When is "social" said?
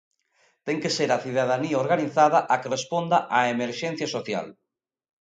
4.15-4.47